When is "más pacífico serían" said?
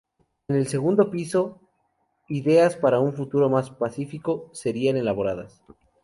3.51-4.97